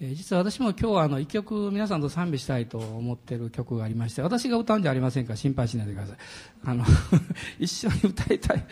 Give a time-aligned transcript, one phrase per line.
[0.00, 6.16] え、実は私も今日はあの一曲皆さんと賛美したいと思ってる曲がありまして私が歌うんじゃありませんか心配しないでください。
[6.64, 6.84] あの
[7.58, 8.64] 一緒に歌いたい。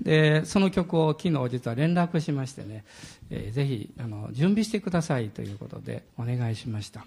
[0.00, 2.84] でその曲を昨日実は連絡しましてね、
[3.30, 7.06] えー、ぜひあの準備してくださいということでお願いしました。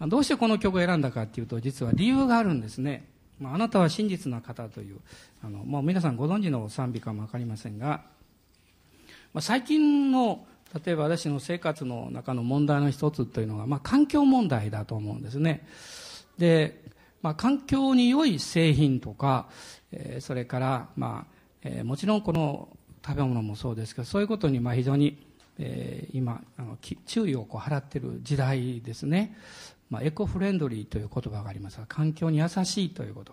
[0.00, 3.06] どうしてこの曲を選んだかっていうと実は理由があるんですね、
[3.40, 4.98] まあ、あなたは真実な方という
[5.42, 8.02] あのもう皆さんご存知の賛美かも分かりませんが、
[9.32, 10.44] まあ、最近の
[10.84, 15.66] 例えば私の生活の中の問題の一つというのが、まあ、環境問題だと思うんですね。
[16.36, 16.82] で、
[17.22, 19.48] まあ、環境に良い製品とか、
[19.92, 22.68] えー、それから、まあえー、もちろんこの
[23.06, 25.26] 食べ物もそうですけどそういうことにまあ非常に、
[25.58, 29.36] えー、今あの注意をこう払ってる時代ですね、
[29.90, 33.32] まあ、エコフレンドリーという言葉がありますが環境に優しいということ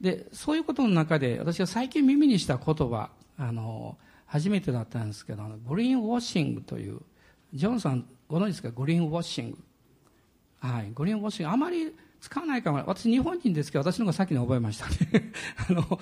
[0.00, 3.96] でそういうことの中で私が最近耳にした言葉あの
[4.26, 7.00] 初めてだったんですけど、グリーンウォッシングという、
[7.52, 8.70] ジョンさんご存知ですか？
[8.70, 9.58] グリーンウォッシング。
[10.60, 11.52] はい、グリーンウォッシング。
[11.52, 12.82] あまり使わないかも。
[12.86, 15.32] 私日本人ですけど、私の方が先に覚えましたね。
[15.68, 16.00] あの、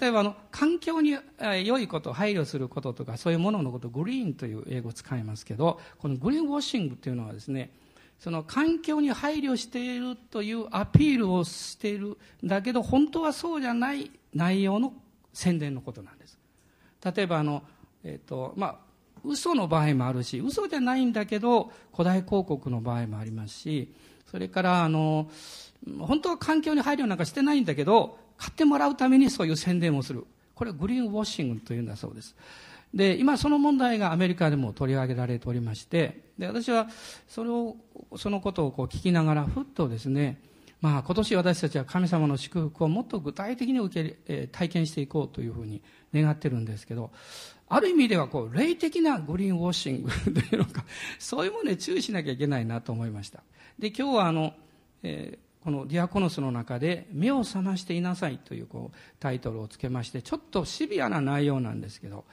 [0.00, 1.16] 例えばあの、環境に
[1.64, 7.70] 良いこと、配慮することとか、そういうもののこと、グリーンという英語を使いますけど、このグリーンウォッシングというのはですね、
[8.18, 14.94] その環境に配慮しているというアピールをしているだけど、本当はそうじゃない内容の
[15.34, 16.39] 宣伝のことなんです。
[17.04, 17.62] 例えばあの、
[18.04, 18.76] えっ、ー、と、まあ、
[19.24, 23.92] 嘘の場合もあるし、嘘じゃないんだけど、古代広告の場合もありますし、
[24.30, 25.30] それから、あの、
[25.98, 30.24] 本当は環境に配慮なんかしてないんだけど、買ってもらうためにそういう宣伝をする。
[30.54, 32.34] これはグリーンウォッシングというんだそうです。
[32.94, 36.88] で、今その問題がアメリカでも取り上げられておりまして、で、私は
[37.28, 37.76] それを、
[38.16, 40.38] そのことをこう聞きながら、ふっとですね、
[40.80, 45.82] まあ今年私たちは神様の祝福をもっと具体的に受け、えー、体験していこうというふうに
[46.14, 47.10] 願ってるんですけど、
[47.68, 50.84] ある意味ではこう、霊的なグリーンウォッシングというのか、
[51.18, 53.42] そういうものに注意しなきゃいけないなと思いました。
[53.78, 54.54] で、今日はあの、
[55.02, 62.24] えー、このディアコノスの中で、目を覚ましていなさいというこうタイトルをつけまして、ちょっとシビアな内容なんですけど、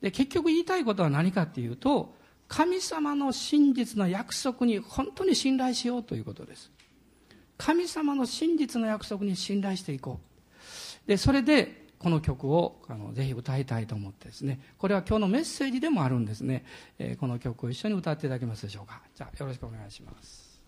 [0.00, 2.14] で、結局言いたいことは何かっていうと、
[2.46, 6.70] 神様の真実の約束に本当に信頼しようということです。
[7.58, 10.20] 神様の真実の約束に信頼していこ
[11.06, 11.08] う。
[11.08, 14.60] で、それで、この曲をあのぜひ歌いたいと思ってですね。
[14.78, 16.64] これは今日のメッセージでもあるんですね、
[16.98, 19.02] えー、この曲を一緒に歌っていただけますでしょうか。
[19.14, 20.60] じゃあよろしくお願いします。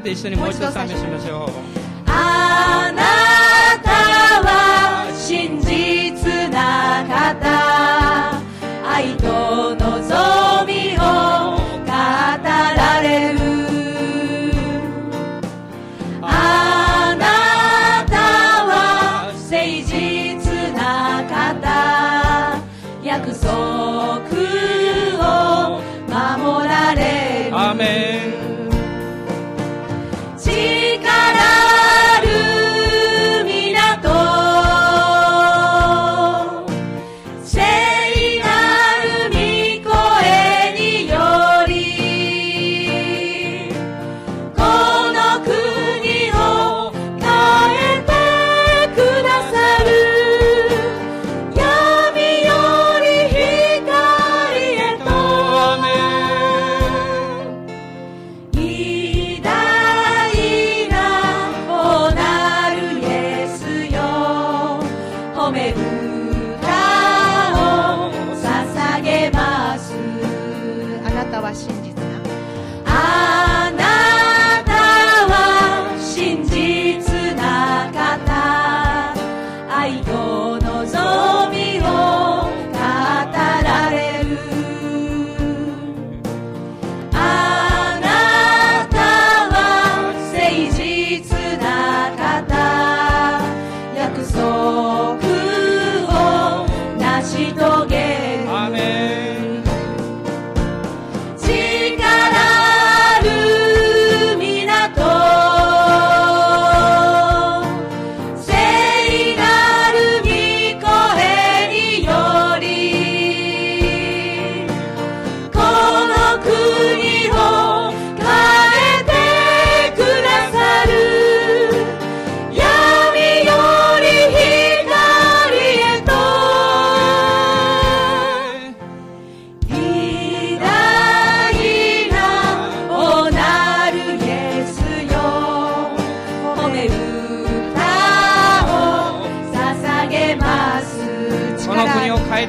[0.00, 0.94] って一緒にもう一度賛美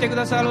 [0.01, 0.50] てくださる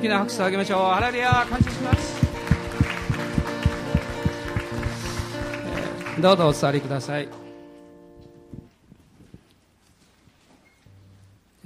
[0.00, 0.80] 大きな拍手をあげましょう。
[0.80, 2.26] ハレルヤ感謝します。
[6.22, 7.28] どうぞお座りください。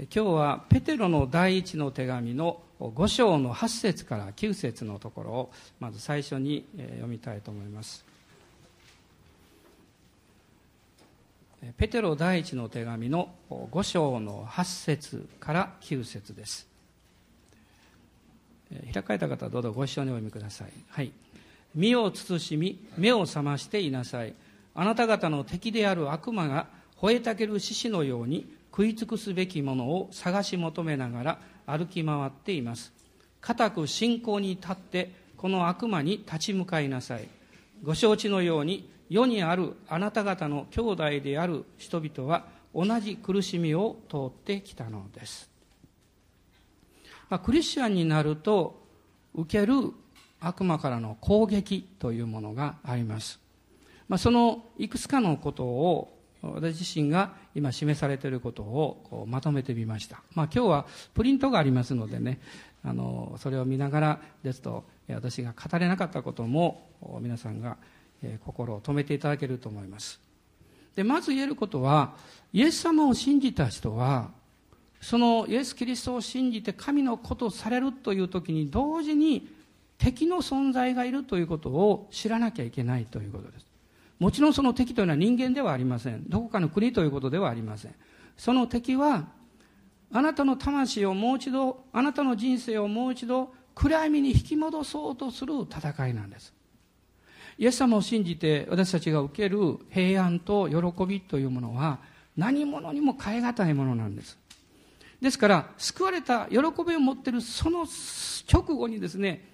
[0.00, 8.04] え今日はペテロの第一の手紙の5章の8節から9節のところをまず最初にえ読みたいと思います。
[11.62, 16.73] えペテロ第一の手紙の5章の8節から9節です。
[18.92, 20.72] 開かれた方はどうぞご一緒にお読みください。
[20.88, 21.12] はい。
[21.74, 24.34] 身を慎み、目を覚ましていなさい。
[24.74, 26.66] あなた方の敵である悪魔が
[27.00, 32.92] 吠えたける獅子のように食い尽くすべきものを探し求めながら歩き回っています。
[33.40, 37.28] 固く信仰に立ってこの悪魔に立ち向かいなさい。
[37.82, 45.53] ご承知のように世にあるあなた方の兄弟である人々は同じ苦しみを通ってきたのです。
[47.28, 48.82] まあ、クリスチャンになると
[49.34, 49.74] 受ける
[50.40, 53.40] 悪魔からの攻撃というものがあります、
[54.08, 56.10] まあ、そのいくつかのことを
[56.42, 62.40] 私自身が今示されていることをまとめてみました、まあ、今日はプリントがありますのでね
[62.84, 66.90] あのそれを見ながらですと私が語れなかったことも
[67.20, 67.78] 皆さんが
[68.44, 70.20] 心を止めていただけると思います。
[70.94, 72.14] で、まず言えることは、
[72.52, 74.30] イエス様を信じた人は、
[75.04, 79.46] そのイエス・キリストを信じて神のことされるという時に同時に
[79.98, 83.66] 敵の存在がいるということを知らなきゃいけないということです。
[84.18, 86.24] もちろんその敵というのは人間ではありません。
[86.26, 87.94] どこかの国ということではありません。
[88.38, 89.26] その敵は、
[90.10, 96.54] あなたの魂をもう一度、あなたの人生をもう一度暗闇に引き戻そうとする戦いなんです。
[97.58, 102.00] イエス様を信じて私たちが受ける平安と喜びというものは
[102.38, 104.42] 何者にも変え難いものなんです。
[105.24, 107.86] ですから、救われた喜びを持っているその
[108.52, 109.48] 直後にですね、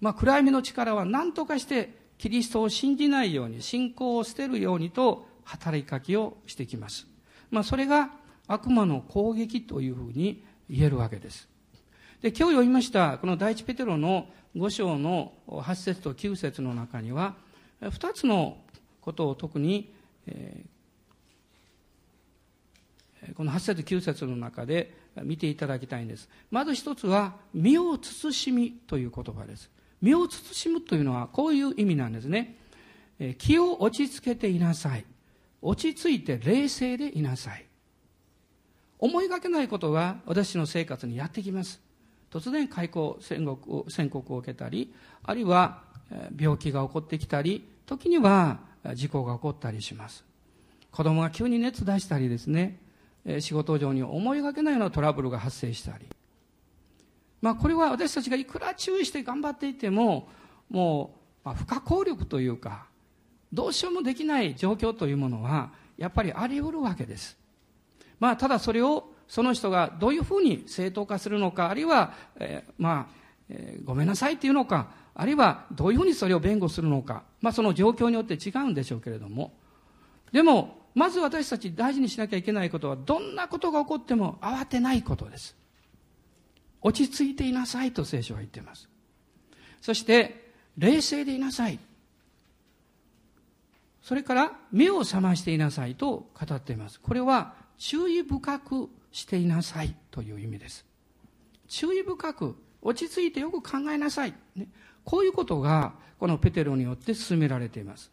[0.00, 7.06] まあ、暗闇の力は何とかしてキリストを信じないように、信仰を捨てるようにと働きかけをしてきます。
[7.50, 8.10] まあ、それが
[8.46, 11.46] 悪魔の攻撃というふうに言えるわけです。
[12.22, 17.34] で、今日読みました、この第一ペテロの5章の8節と9節の中には、
[17.82, 18.56] 2つの
[19.02, 19.92] ことを特に、
[20.26, 26.28] えー、この8節9節の中で見ていただきたいんです。
[26.50, 29.70] まず一つは、身を慎みという言葉です。
[30.00, 32.56] 身を慎むというのはこういう意味なんですね。
[33.38, 35.04] 気を落ち着けていなさい。
[35.60, 37.64] 落ち着いて冷静でいなさい。
[38.98, 41.80] 思いがけないことが私の生活にやってきます。
[42.30, 44.92] 突然開口宣告宣告を受けたり、
[45.22, 45.82] あるいは
[46.36, 48.60] 病気が起こってきたり、時には
[48.94, 50.24] 事故が起こったりします。
[50.90, 52.78] 子供が急に熱出したりですね、
[53.40, 56.06] 仕事上に思いがけないようなトラブルが発生したり、
[57.40, 60.28] まあ、これは私たちがいくら注意して頑張っていても、
[60.70, 61.14] も
[61.44, 62.86] う、まあ、不可抗力というか、
[63.52, 67.36] どうしようもできない状況というものは、やっぱりあり得るわけです。
[68.18, 73.14] まあ、ただそれを、その人がどういうふうに正当化するのか、あるいは、えー、まあ、
[73.48, 79.52] えー、ごめんなさいっていうのか、あるいはどういうふうにそれを弁護するのか、まあ、その状況によって違うんでしょうけれども、
[80.30, 85.56] でも、まず私たち大事にしなきゃいけないことは、どんなことが起こっても慌てないことです。
[86.82, 88.88] 落ち着いていなさいと聖書は言っています。
[89.80, 91.78] そして、冷静でいなさい。
[94.02, 97.00] それから、目を覚ましていなさいと語っています。
[97.00, 100.84] これは、注意深くしていなさいという意味です。
[101.68, 104.34] 注意深く、落ち着いてよく考えなさい。
[104.56, 104.68] ね、
[105.04, 108.10] こういうことが、このペテロによって進められています。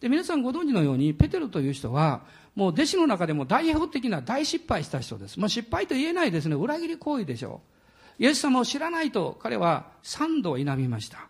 [0.00, 2.22] で、皆さんご存知のように、ペテロという人は、
[2.54, 5.38] もう弟子の中でも代表的な大失敗した人です。
[5.38, 6.56] まあ失敗と言えないですね。
[6.56, 7.60] 裏切り行為でしょ
[8.18, 8.22] う。
[8.24, 11.28] イエス様を知らないと彼は三度否みました。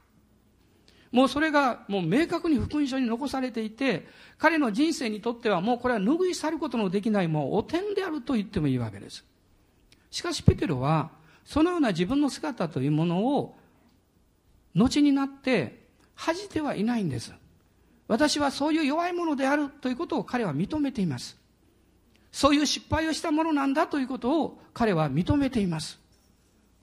[1.13, 4.07] もうそれがもう明確に福音書に残されていて、
[4.39, 9.25] 彼の人生にとってはもうこれは拭い去ることのできないもうお天であると言ってもいいわけです。
[10.11, 11.11] しかしペテロは、
[11.45, 13.59] そのような自分の姿というものを、
[14.75, 17.33] 後になって恥じてはいないんです。
[18.09, 21.37] 私はそういう弱いものであるということを彼は認めています。
[22.33, 25.99] そういう失敗をしたものなんだということを彼は認めています。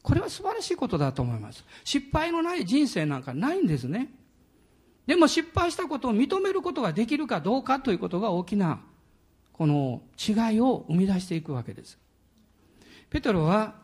[0.02, 1.66] これは素晴らしいことだと思います。
[1.84, 4.14] 失敗のない人生なんかないんですね。
[5.08, 8.82] でも失敗したことを認めることができるかどうかということが大きな、
[9.54, 11.98] この違いを生み出していくわけです。
[13.10, 13.76] ペトロは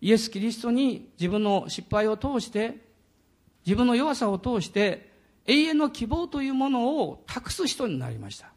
[0.00, 2.76] イエス・キリストに自分の失敗を通して、
[3.66, 5.15] 自分の弱さを通して、
[5.46, 8.52] 永遠の希望というものを託す人になりました。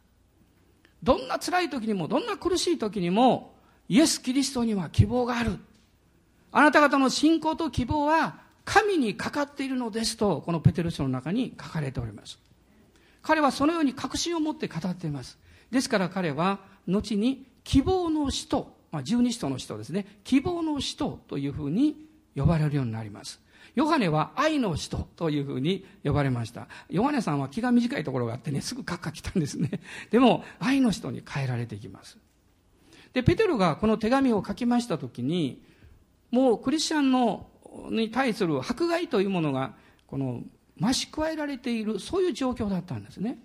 [1.02, 3.56] どんな辛い時にも、どんな苦しい時にも、
[3.88, 5.58] イエス・キリストには希望がある。
[6.52, 12.40] あなた方の信仰と希望は神にかかっているのですと、このペテル書の中に書かれております。
[13.22, 15.38] 彼はそのように確信を持って語っています。
[15.72, 21.96] ですから彼は、後に希望の使徒、まあ、十二使徒の使徒ですね、希望の使徒というふうに
[22.36, 23.40] 呼ばれるようになります。
[23.76, 26.68] ヨハネは愛の使徒というふうに呼ばれました。
[26.90, 29.82] ヨハネさんは気が短いところがあってね、すぐカッカ来たんですね。
[30.12, 32.18] でも、愛の人に変えられていきます。
[33.14, 35.64] で、ペテロがこの手紙を書きましたときに、
[36.32, 37.48] もうクリスチャンの
[37.90, 39.74] に対する迫害というものが、
[40.08, 40.44] この、
[40.80, 43.40] 増し加えられている、そういう状況だったんですね。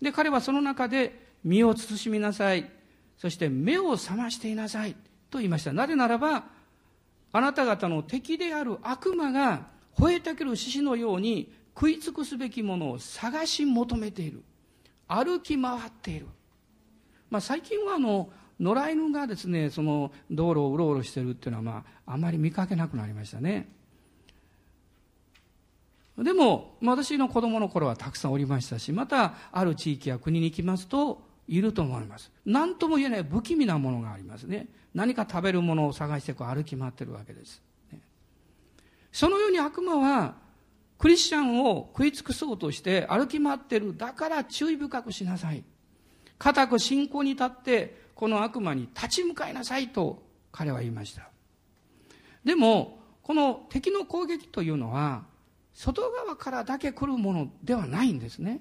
[0.00, 2.70] で、彼はその中で、身を慎みなさい。
[3.16, 4.94] そして目を覚ましていなさい。
[5.30, 5.72] と言いました。
[5.72, 6.44] なぜならば、
[7.32, 9.66] あなた方の敵である悪魔が、
[9.98, 14.42] 吠えたける獅子のように食い尽くすべきものを探し求めている。
[15.08, 16.26] 歩き回っている。
[17.30, 18.30] まあ最近はあの、
[18.60, 23.68] 野良犬がですね、その道路をうろうろしてるっていうのは、まあ、あまり見かけなくなりましたね。
[26.16, 32.30] でも、私の子供の頃はたくさんおりましたし、また、ある地域や国に行きますと、いると思います。
[32.44, 34.68] 何とも言えない不気味なものがありますね。
[34.94, 37.62] 何か食べるものを探してこう歩き回ってるわけです。
[37.90, 38.00] ね
[39.10, 40.36] そのように悪魔は、
[40.98, 43.96] クリスチャンを食い尽くそうとして歩き回ってる。
[43.96, 45.64] だから注意深くしなさい。
[46.38, 51.30] 固く信仰に立って、この悪魔に立ち向かいなさいと彼は言いました。
[52.44, 55.24] でも、この敵の攻撃というのは、
[55.72, 58.60] 外側からだけ来るものではないんですね。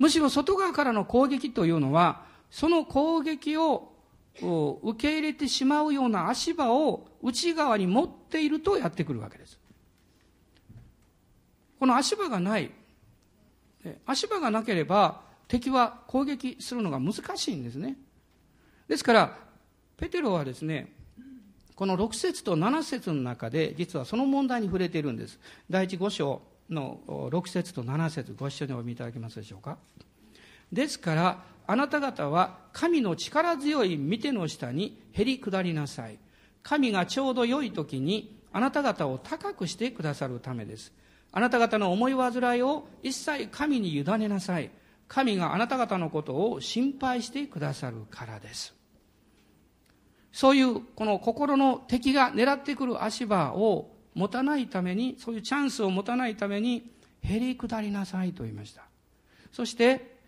[0.00, 3.92] むしろ外側からの攻撃というのは、その攻撃を
[4.40, 9.60] 受け入れてしまうような足場を内側に持っているとやってくるわけです。
[11.78, 12.70] この足場がない。
[14.06, 17.98] 足場がなければ敵は攻撃するのが難しいんですね。
[18.88, 19.38] ですから、
[19.98, 20.94] ペテロはですね、
[21.76, 25.38] この6節と7節の中で実はその問題に触れているんです。
[25.68, 26.40] 第一5章
[26.70, 29.78] の6節と7節ご一緒にお読みいただけますでしょうか。
[30.72, 36.18] ですから、あなた方は神の力強い見ての下にへり下りなさい。
[36.62, 40.92] 神がちょうど良い時にあなた方を高くしてくださるためです。
[41.32, 44.70] あなた方の思い煩いを一切神に委ねなさい。
[45.06, 48.74] 神があなた方のことを心配してくださるからです。
[50.32, 56.90] そういうこの心の敵が狙ってくる足場を持たないために、そういうチャンスを持たないために、
[57.22, 58.82] へり下りなさいと言いました。
[59.52, 60.18] そして、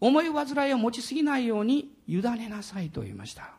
[0.00, 3.54] 思い煩いを持ちすぎないように委ねなさいと言いました。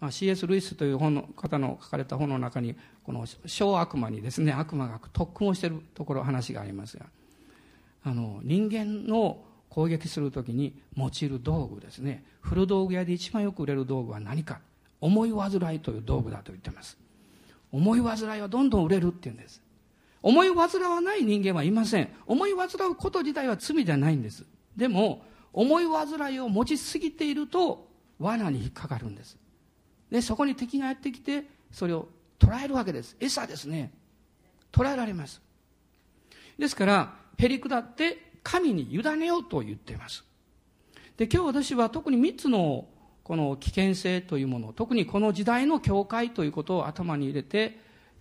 [0.00, 0.46] まあ、C.S.
[0.46, 7.06] ルイスという本の方の書かれた本の中に、この小悪魔にですね、悪魔が特訓をしているところ、話がありますが、
[8.04, 14.60] あの、人間の攻撃するときに用いる道具ですね、古道具屋で一番よく売れる道具は何か。
[15.00, 16.98] 思い煩いという道具だと言ってます。
[17.72, 19.62] 思い煩いはどんどん売れるって言うんです。
[20.22, 22.08] 思い煩わない人間はいません。
[22.26, 24.44] 思い煩うこと自体は罪じゃないんです。
[24.76, 29.38] でも、思い煩いを持ちすぎていると罠に引っかかるんです。
[30.10, 32.08] で、そこに敵がやってきて、それを
[32.38, 33.16] 捕らえるわけです。
[33.20, 33.92] 餌ですね。
[34.72, 35.40] 捕らえられます。
[36.58, 40.24] ですから、へり下って神に委ねようと言っています。
[41.16, 42.86] で、今日私は特に3つの
[43.26, 47.80] この危険性というもの、特にこの時代の教会ということを頭に入れて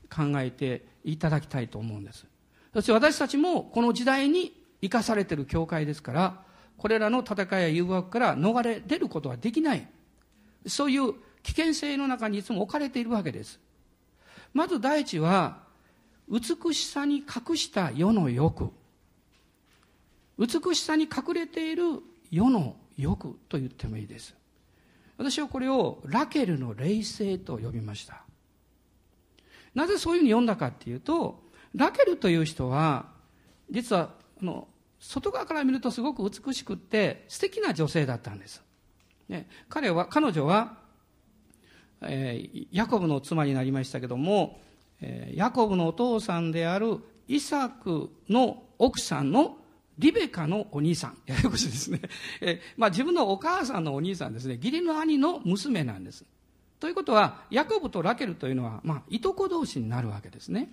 [0.09, 2.25] 考えていただきたいと思うんです。
[2.73, 6.43] そして私たちもこの時代に生かされている教会ですから、
[6.75, 9.87] これらの戦いや誘惑から逃れ出ることはできない。
[10.65, 11.13] そういう
[11.43, 13.59] 危険性の中にいつも置かれているわけです。
[14.55, 15.59] まず第一は、
[16.27, 18.71] 美しさに隠した世の欲。
[20.39, 21.83] 美しさに隠れている
[22.31, 24.33] 世の欲と言ってもいいです。
[25.17, 28.23] 私はこれをラケルの霊性と呼びました。
[29.73, 33.07] なぜそういうふうに読んだかっていうと、ラケルという人は、
[33.69, 34.67] 実は、あの、
[34.99, 38.63] 外側から見るとすごく美しくって素敵な女性だったんです。
[39.27, 40.77] ね、彼は、彼女は、
[42.01, 44.61] えー、ヤコブの妻になりましたけども、
[45.01, 49.57] えー、ヤコブのお父さんであるイサクの奥さんの
[49.97, 51.17] リベカのお兄さん。
[51.25, 52.01] ややこしいですね。
[52.41, 54.55] えー、まあ自分のお母さんのお兄さんですね。
[54.55, 56.25] 義理の兄の娘なんです。
[56.79, 60.69] ということは、ヤコブとラケルというのは、まあ、いとこ同士になるわけですね。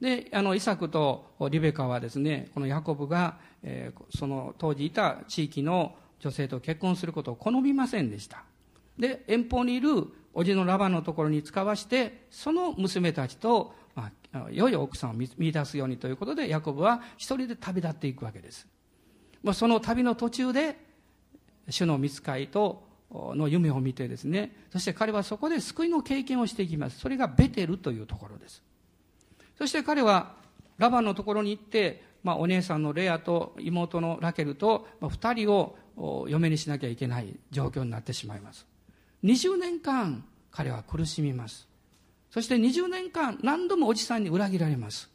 [0.00, 8.44] で、あの、イサクとリベカはですね、このヤコブが、えー、その当時いた地域の女性と結婚することを好みませんでした。
[8.98, 13.87] で、遠方にいるおじのラバンのところに使わして、その娘たちと、まあ、
[14.52, 18.66] 良い奥さんを見出すようにということで、ヤコブは一人で旅立っていくわけです。
[19.42, 20.76] まあ、その旅の途中で、
[21.70, 26.98] 主の見つかりとの夢を見てですね、そして彼はそこで救いの経験をしていきます。
[26.98, 28.62] それがベテルというところです。
[29.56, 30.34] そして彼は
[30.76, 35.76] ラバンのところに行って、まあ、お姉さんのレアと妹のラケルと、まあ、二人を
[36.28, 38.66] 嫁にしなきゃいけない状況になってしまいます。
[39.24, 41.67] 20年間彼は苦しみます。
[42.30, 45.10] そして20年間何度もおじさんに裏切られます。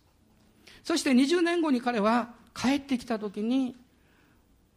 [0.84, 3.76] そして20年後に彼は帰ってきた時に、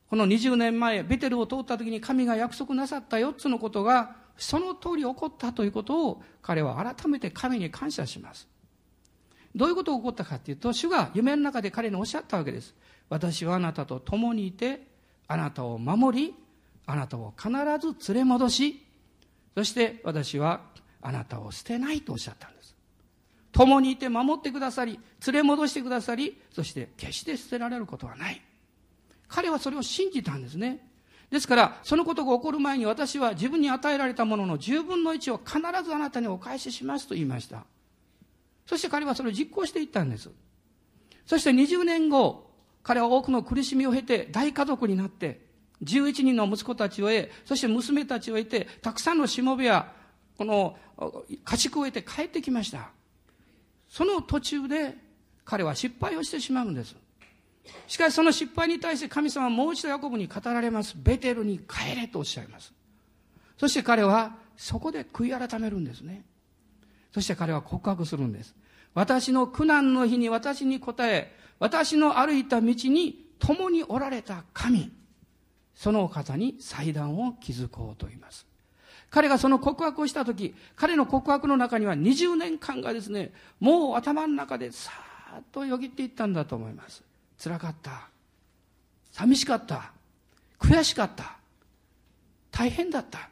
[0.09, 8.47] この20年前、ベテルを通った時に神が約束なさった4つのことが、その通り起こったということを彼は改めて神に感謝します。
[9.55, 12.75] どういうことが起こったかというと、主が夢の中で彼におっしゃったわけです。
[13.09, 14.87] 私はあなたと共にいて、
[15.27, 16.35] あなたを守り、
[16.87, 18.87] あなたを必ず連れ戻し、
[19.57, 20.61] そして私は
[21.07, 22.75] あなたを捨てないとおっしゃったんです。
[23.53, 28.43] 共にいて守ってくださり、連れ戻してくださり、そして決して捨てられることはない。
[29.29, 30.85] 彼はそれを信じたんですね。
[31.31, 37.65] ですから、そのことが起こる前に私は自分に与えられたものの10分の1を必ずあなたにお返ししますと言いました。
[38.67, 40.29] そして彼はそれを実行していったんです。
[41.25, 42.51] そして20年後、
[42.83, 45.47] 彼は多くの苦しみを経て大家族になって、
[45.85, 49.93] 11人の息子たちを得、そして娘たちを得て、たくさんのしもべや、
[50.37, 50.77] この
[51.45, 52.91] 家畜を得て帰ってきました。
[53.89, 54.95] その途中で
[55.45, 56.97] 彼は失敗をしてしまうんです。
[57.87, 60.95] しかしその失敗に対して神様はもう一度ヤコブに語られます。
[60.97, 62.73] ベテルに帰れとおっしゃいます。
[63.59, 66.25] そして彼はそこで悔い改めるんですね。
[67.13, 68.55] そして彼は告白するんです。
[68.95, 74.91] 私の苦難の日に私に答え、私の歩いた道に共におられた神、
[75.75, 78.47] その方に祭壇を築こうと言います。
[79.11, 87.03] 彼がその告白をした時、彼の告白の中には20年間がですね、もう頭の中でさーっとよぎっていったんだと思います。
[87.43, 88.09] 辛かった。
[89.13, 89.93] 寂しかった。
[90.59, 91.37] 悔しかった。
[92.51, 93.31] 大変だった。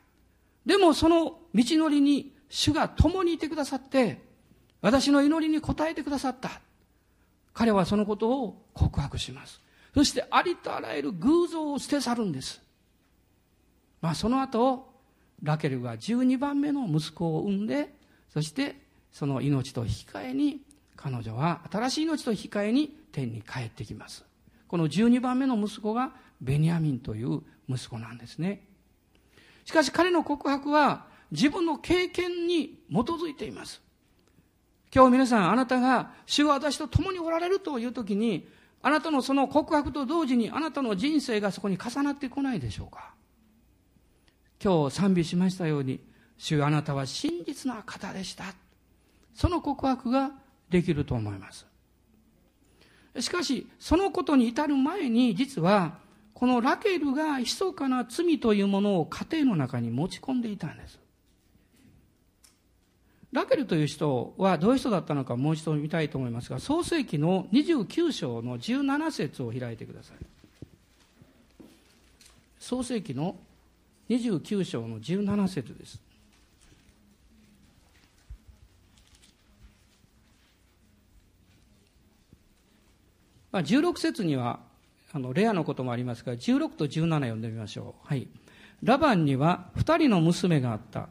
[0.65, 4.23] でもその道のりに主が共にいてくださって、
[4.81, 6.61] 私の祈りに応えてくださった。
[7.53, 9.61] 彼はそのことを告白します。
[9.95, 12.61] そしてありとあらゆる偶像を捨て去るんです。
[14.01, 14.94] まあその後、
[15.45, 17.95] ラケルが12番目の息子を産んで、
[18.33, 18.81] そして
[19.13, 20.61] その命と引き換えに、
[20.97, 24.25] 彼女は新しい命と引き換えに天に帰ってきます。
[24.67, 28.67] この12番目の息子がベニヤミンという息子なんですね。
[29.65, 33.81] しかし彼の告白は自分の経験に基づいています。
[34.95, 38.49] 今日皆さん、あなたが主は私と共におられるという時に、
[38.83, 43.15] あなたのその告白と同時にあなたの人生がそこに重なってこないでしょうか？
[44.65, 46.01] 今日賛美しましたように、
[46.39, 48.55] 主あなたは真実な方でした。
[49.35, 50.31] その告白が
[50.71, 51.67] できると思います。
[53.21, 55.99] しかし、そのことに至る前に、実は、
[56.33, 60.99] このラケルが密かな罪というものを家庭の中に持ち込んでいたんです。
[63.33, 70.17] ラケルという人はどういう人だったのかもう一度見たいと思いますが、創世記の29章の17節を開いてください。
[72.59, 73.37] 創世記の
[74.09, 76.01] 29章の17節です。
[83.51, 84.59] まあ、16節には
[85.13, 88.27] あのレアのこともありますが16と17読んでみましょう、はい、
[88.83, 91.09] ラバンには2人の娘があった。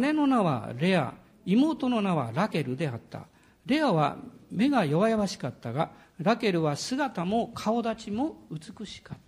[0.00, 1.14] 姉の名はレア。
[1.46, 3.26] 妹の名はラケルであった。
[3.66, 4.16] レアは
[4.50, 9.23] 目が弱々しかったがラケルは姿も顔立ちも美しかった。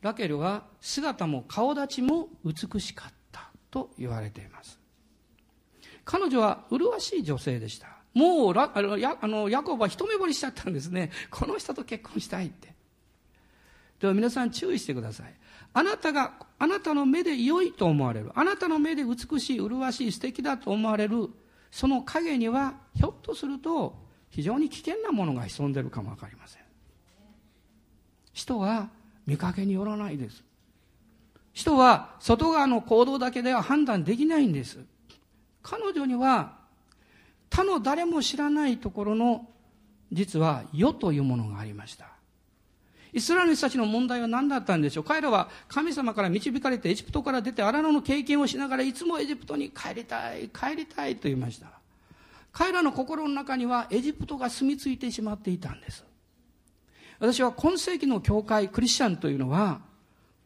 [0.00, 4.78] ラケルは姿も顔立ちも美しかったと言われています。
[6.04, 7.98] 彼女は麗しい女性でした。
[8.14, 11.10] もうラあのヤあのヤコブは一目惚れしちゃったんですね。
[11.30, 12.74] この人と結婚したいって。
[14.00, 15.34] では皆さん注意してください。
[15.74, 18.30] あなたがあなたの目で良いと思われる。
[18.34, 21.28] あなたの目で美しい麗しい素敵だと思われる。
[21.70, 23.96] その影にはひょっとすると
[24.30, 26.62] 非常に危険なものが潜んでるかも分かりません。
[28.32, 28.90] 人は
[29.28, 30.42] 見かけによらないです。
[31.52, 34.78] 人は外側の行動だけでは判断できないんです。
[35.62, 36.56] 彼女には
[37.50, 39.46] 他の誰も知らないところの
[40.10, 42.06] 実は世というものがありました。
[43.12, 45.04] イスラエルの人たちの問題は何だったんでしょう？
[45.04, 51.66] 彼らは神様から導かれてエジプトから出て荒野の経験をしながらいつもエジプトに帰りたい、帰りたいと言いました。
[52.50, 56.02] 彼らの心の中にはエジプトが住み着いてしまっていたんです。
[57.18, 59.80] 私は今世紀の教会、クリスチャンというのは、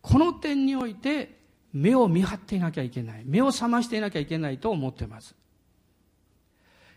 [0.01, 1.39] この点において
[1.73, 3.23] 目を見張っていなきゃいけない。
[3.25, 5.35] 目を覚ましていなきゃいけないと思っています。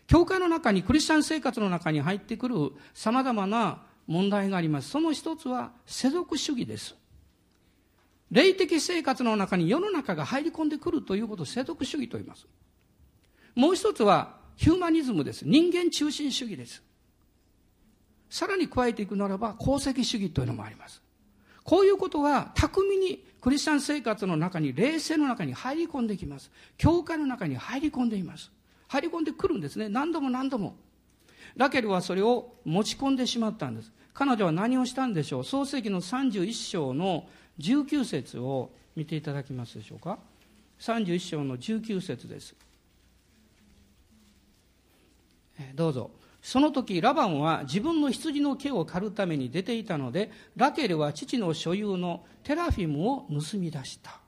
[0.06, 4.88] 教会の中に、クリスチャン生活の中に入ってくる様々な問題があります。
[4.90, 6.96] その一つは世俗主義です。
[8.30, 12.46] 霊的生活の中に世の中が入り込んでくるということを世俗主義と言います。
[13.54, 15.42] もう一つはヒューマニズムです。
[15.46, 16.82] 人間中心主義です。
[18.30, 21.02] さらに加えていくならば、功績主義というのもあります。
[21.64, 26.50] こういうことは巧みにクリスチャン生活の中に、霊性の中に入り込んできます。
[26.78, 28.50] 教会の中に入り込んでいます。
[28.88, 29.88] 入り込んでくるんですね。
[29.88, 30.76] 何度も何度も。
[31.56, 33.92] ラケルはそれを持ち込んでしまったんです。
[34.14, 37.28] 彼女は何をしたんでしょう創世記の31章の
[37.60, 40.18] 19節を見ていただきますでしょうか。
[40.80, 42.54] 31章の19節です。
[45.74, 46.10] どうぞ。
[46.46, 54.20] その時ラバンは自分の羊の毛を刈るために出ていたのでラケルは父の所有のテラフィムを盗み出した。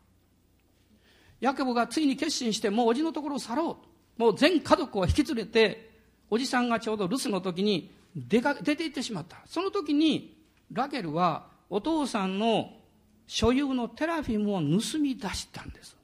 [1.41, 3.79] ヤケボがついに決心してもうおじのところを去ろ
[4.19, 4.21] う。
[4.21, 5.93] もう全家族を引き連れて
[6.29, 9.37] おじさんがちょうど留守の時に出か出て行ってしまった。
[9.47, 10.37] その時に
[10.73, 12.73] ラケルはお父さんの
[13.29, 15.97] 所有のテラフィムを盗み出したんです。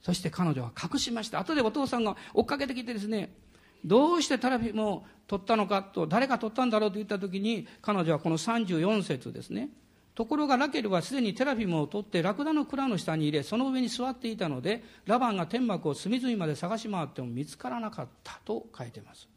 [0.00, 1.40] そして彼女は隠しました。
[1.40, 3.43] 後でお父さんが追っかけてきてですね
[3.84, 9.68] どうしてタラフィムを取ったのかと、誰が取ったんだろうと言ったときに、彼女はこの34節ですね。
[10.14, 19.28] ところがラケルはすでにテラフィムを取ってラクダの蔵の下に入れ、その上に座っていたので、ラバンが天幕を隅々まで探し回っても見つからなかったと書いています。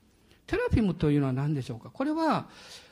[0.46, 1.90] テラフィムというのは何でしょうか？
[1.90, 2.48] これは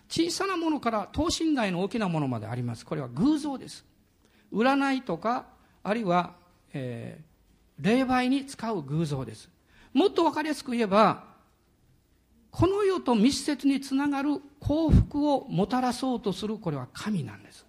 [0.09, 3.85] 小さなものから等身大の大きなものまでありますこれは偶像です
[4.53, 5.47] 占いとか
[5.83, 6.35] あるいは、
[6.73, 9.49] えー、霊媒に使う偶像です
[9.93, 11.34] もっと分かりやすく言えば
[12.55, 17.65] この世と密接につながる幸福をもたらそうとするこれは神なんです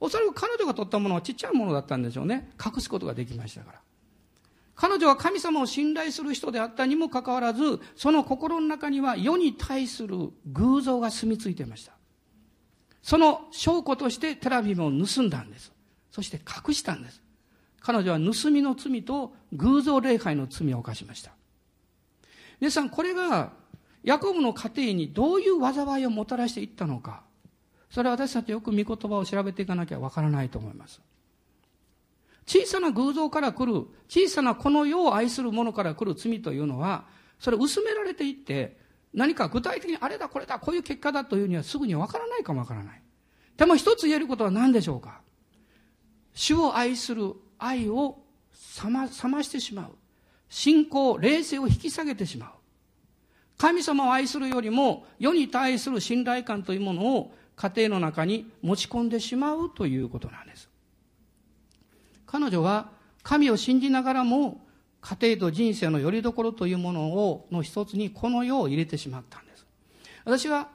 [0.00, 3.80] おそらく彼女が取ったものはちっちゃいものだったんでしょうね隠すことができましたから
[4.74, 11.94] 彼女は神様を信頼する人であったにもかかわらず、その心の中には世に対する偶像が住み着いていました。
[13.02, 15.72] その証拠としてテラビムを盗んだんです。
[16.12, 17.20] そして隠したんです。
[17.80, 21.32] 彼女は盗みの罪と偶像礼拝の罪を犯しました。
[22.60, 23.52] 皆さん、これが
[24.02, 27.22] ヤコブの家庭にどういう災いをもたらしていったのか、
[27.90, 31.00] それは私たちよく御言葉を調べていかなきゃわからないと思います。
[32.46, 37.04] 小さな偶像から来る、小さなこの世を愛する者から来る罪というのは、
[37.38, 38.78] それ薄められていって、
[39.14, 43.02] 何か具体的にあれだこれだこういう結果だというにはすぐにわからないかもわからない。
[43.56, 45.20] でも一つ言えることは何でしょうか
[46.34, 48.22] 主を愛する愛を
[48.82, 49.96] 冷ま冷ましてしまう。
[50.48, 52.50] 信仰、冷静を引き下げてしまう。
[53.58, 60.68] 神様を愛するよりも世に対する信頼感というものを家庭の中に持ち込んでしまうということなんです。
[62.26, 62.90] 彼女は
[63.22, 64.60] 神を信じながらも
[65.00, 69.66] 家庭と人生の拠り所というものをの一つにこの世を入れてしまったんです
[70.24, 70.68] 私は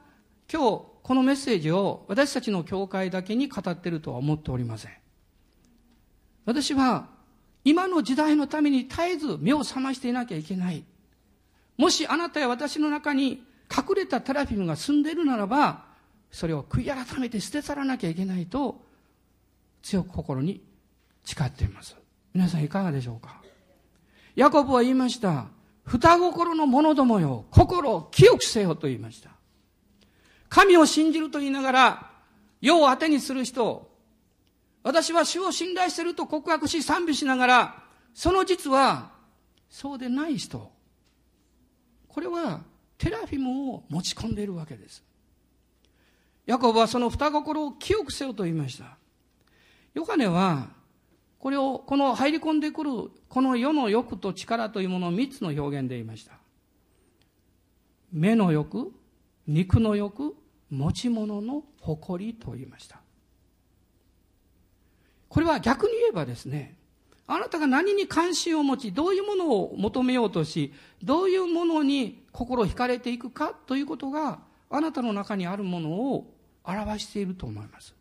[0.52, 4.92] 今日このメッセージを私たちの教会だけに語っているとは思っておりません
[6.46, 7.08] 私は
[7.64, 10.84] 今の時代のために絶えず目を覚ましていなきゃいけない
[11.78, 13.44] もしあなたや私の中に
[13.76, 15.86] 隠れたテラフィムが住んでいるならば
[16.32, 18.82] それを悔い改めて捨て去らなきゃいけないと
[19.82, 20.62] 強く心に
[21.24, 21.96] 誓っています。
[22.34, 23.42] 皆さんいかがでしょうか？
[24.36, 25.46] ヤコブは言いました。
[25.86, 29.30] 双心の者どもよ、心を清くせよと言いました。
[30.50, 32.12] 神を信じると言いながら、
[32.62, 33.92] 世を当てにする人、
[34.84, 39.12] 私は主を信頼していると告白し賛美しながら、その実は、
[39.70, 40.72] そうでない人。
[42.08, 42.62] これは、
[42.98, 45.04] テラフィムを持ち込んでいるわけです。
[46.46, 48.98] ヤコブはその双心を清くせよと言いました。
[49.94, 50.70] ヨハネは、
[51.40, 52.92] これを、この入り込んでくる、
[53.30, 56.34] この世の欲と力というものを三つの表現で言いました。
[58.12, 58.94] 目の欲、
[59.48, 60.36] 肉の欲、
[60.70, 63.03] 持ち物の誇りと言いました。
[65.34, 66.76] これは逆に言えばですね、
[67.26, 76.32] あなたが何に関心を持ち、どういうものを求めようとし、どういうものに心惹かれていくかということが、あなたの中にあるものを
[76.64, 77.96] 表していると思います。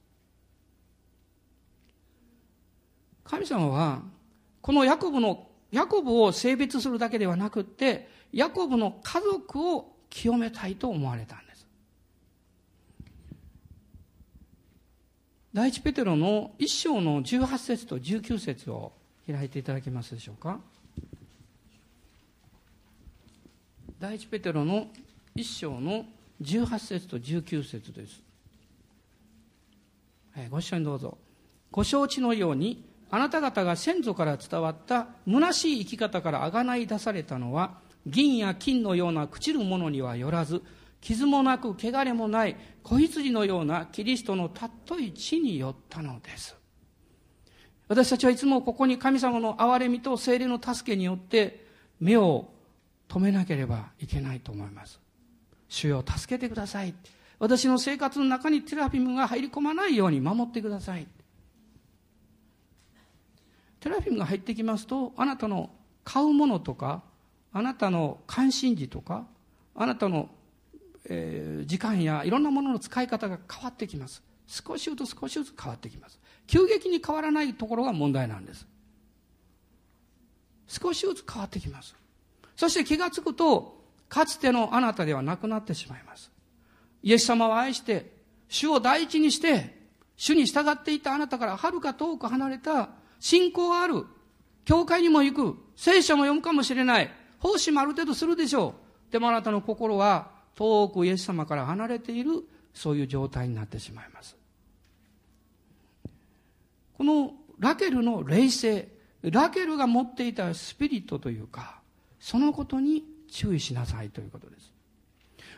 [3.24, 4.02] 神様は、
[4.60, 11.51] このヤコブの、ヤコブを性別するだけではなくって、ヤコブの家族を清めたいと思われたんです。
[15.54, 18.92] 第一ペテロの一章の18節と19節を
[19.30, 20.58] 開いていただけますでしょうか？
[24.00, 24.88] 第一ペテロの
[25.34, 26.06] 一章の
[26.40, 28.22] 18節と19節です。
[30.34, 31.18] はい、ご一緒にどうぞ。
[31.70, 37.74] ご承知のように、あなた方が先祖から伝わった虚しい生き方からあがない出されたのは、
[38.06, 40.62] 銀や金のような朽ちるものにはよらず、
[41.02, 46.56] 傷もなく汚れもない子羊のようなキリストの尊い地によったのです。
[47.88, 51.66] 私たちはいつもここに神様の憐れみと精霊の助けによって
[52.00, 52.48] 目を
[53.08, 54.98] 止めなければいけないと思います。
[55.68, 56.94] 主よ助けてください。
[57.38, 61.06] 私の生活の中にテラフィムが入り込まないように守ってください。
[63.80, 65.70] テラフィムが入ってきますと、あなたの
[66.04, 67.02] 買うものとか、
[67.52, 69.26] あなたの関心事とか、
[69.74, 70.30] あなたの、
[71.04, 74.22] えー、時間やいろんなものの使い方が変わってきます。
[74.46, 76.20] 少しずつ少しずつ変わってきます。
[76.46, 78.66] 急激に変わらないところが問題なんです。
[80.66, 81.94] 少しずつ変わってきます。
[82.56, 86.30] そして気がつくと、かつてのあなたではなくなってしまいます。
[87.02, 88.12] イエス様を愛して、
[88.48, 89.80] 主を第一にして、
[90.16, 94.04] 主に従っていたあなたからはるか遠く離れた信仰ある。
[94.64, 95.56] 教会にも行く。
[95.76, 97.10] 聖書も読むかもしれない。
[97.38, 98.74] 奉仕もある程度するでしょ
[99.08, 99.12] う。
[99.12, 104.36] でもあなたの心は遠くイエス様から離れている、そういう状態になってしまいます。
[106.96, 108.88] このラケルの霊性、
[109.22, 111.80] ラケルが持っていたスピリットというか、
[112.20, 114.72] そのことに注意しなさいということです。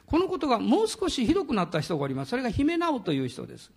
[0.06, 2.30] このことがもう少しひどくなった人がおります。
[2.30, 3.70] それが姫直という人です。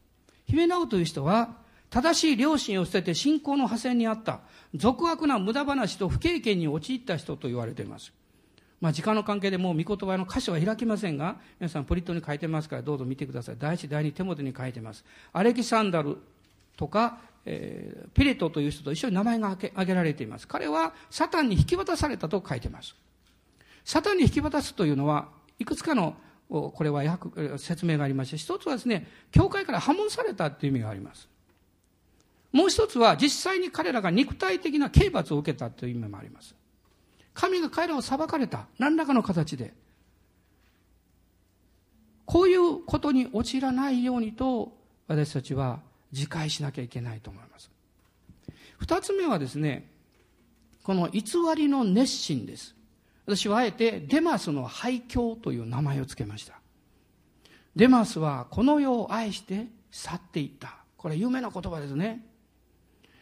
[0.46, 1.58] 姫直という人は、
[1.90, 4.42] 正しい良心を捨てて信仰の破線にあった、
[4.76, 8.12] 俗悪な無駄話と不経験に陥った人と言われています。
[8.80, 13.56] まあ、時間の関係でもう御言葉の箇所は開きませんが、皆さんプリットに書いてますからどうぞ見てください。
[13.58, 15.04] 第一、第二手元に書いてます。
[15.34, 16.18] アレキサンダル
[16.76, 20.48] とか、えー、ピレトという人と一緒に名前が挙げられています。
[20.48, 22.96] 彼はサタンに引き渡されたと書いてます。
[23.84, 26.16] サタンに引き渡すというのは、いくつかの、
[26.50, 27.02] これは
[27.58, 31.28] 説明がありまして、一つはですね、教会から破門されたという意味があります。
[32.52, 36.54] もう一つは、実際に彼らが肉体的な刑罰を受けたという意味もあります。
[37.38, 38.66] 神が彼らを裁かれた。
[38.80, 39.76] 何らかの形で。
[42.26, 44.76] こういうことに陥らないようにと、
[45.08, 45.80] 私たちは
[46.12, 47.70] 自戒しなきゃいけないと思います。
[48.80, 49.88] 二つ目はですね、
[50.82, 51.22] この偽
[51.56, 52.76] りの熱心です。
[53.28, 56.60] 私はあえてデマスの廃墟という名前を付けました。
[57.76, 60.78] デマスはこの世を愛して去っていった。
[60.98, 62.26] これ有名な言葉ですね。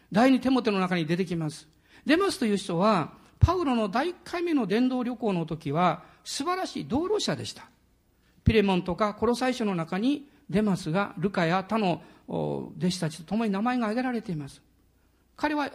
[0.10, 1.68] 第二手元の中に出てきます。
[2.06, 7.70] デマスという人は、パウロの第1回目の伝道旅行の時は、素晴らしい道路者でした。
[8.44, 14.62] ピレモンとかコロサイ書の中にデマスがルカや他の弟子たちと共に名前が挙げられています。
[15.36, 15.70] 彼は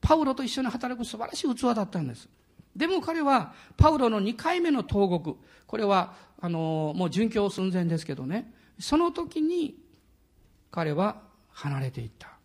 [0.00, 2.28] パウロと一緒に働く素晴らしい器だったんです。
[2.76, 9.78] でも彼は、パウロの2回目の投獄、これは、あの、もう殉教寸前ですけどね、その時に、
[10.70, 11.22] 彼は
[11.52, 12.36] 離れていった。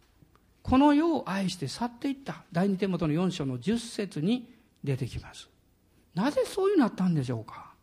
[0.62, 2.44] この世を愛して去っていった。
[2.52, 4.48] 第二手元の4章の10節に
[4.84, 5.50] 出てきます。
[6.16, 7.74] なぜそういうなったんでしょうか？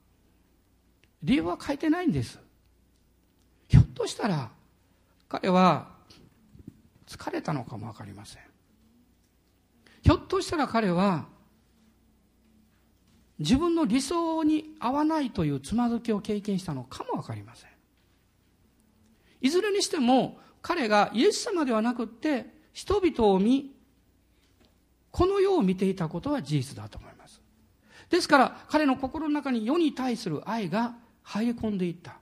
[1.22, 2.38] 理由は書いてないんです。
[3.68, 4.50] ひょっとしたら、
[5.28, 5.88] 彼は
[7.06, 8.42] 疲れたのかもわかりません。
[10.02, 11.26] ひょっとしたら彼は
[13.38, 17.70] 自分の理想に合わないというつまずきを経験したのかもわかりません。
[19.40, 23.75] いずれにしても彼がイエス様ではなくって人々を見、
[25.16, 27.40] この世を見ていたことは事実だと思います。
[28.10, 32.16] ですから彼の心の中に世に対する愛が入り込んでいった。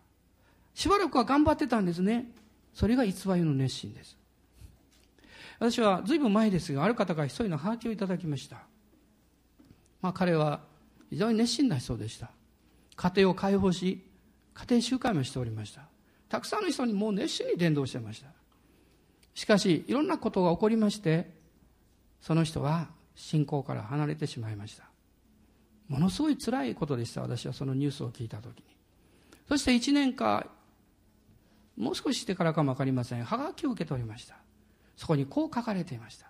[0.75, 2.31] しばらくは頑張ってたんですね。
[2.73, 4.17] それが偽りの熱心です。
[5.59, 8.59] 私は随分前ですが、ある方が一人のハガキをいただきました。
[10.05, 10.61] まあ彼は
[11.11, 12.31] 非常に熱心な人でした
[12.97, 14.05] 家庭を解放し
[14.53, 15.83] 家庭集会もしておりました
[16.29, 18.29] たくさんの人にもう熱心に伝道してました
[19.35, 21.31] しかしいろんなことが起こりまして
[22.25, 24.85] その人は信仰から離れてしまいました。
[25.89, 28.65] ものすごい辛いことでした私はそのニュースを聞いた時に。
[29.47, 30.47] そして1年か
[31.77, 33.25] もう少ししてからかも分かりません。
[33.25, 34.37] はがきを受けておりました。
[34.97, 36.29] そこにこう書かれていました。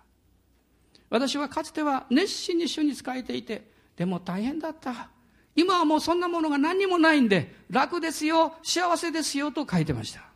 [1.11, 5.11] 私はかつては熱心に主に仕えていてでも大変だった。
[5.55, 10.34] 今はもうそんなものが何にもないんで、楽ですよ、幸せですよと書いてました。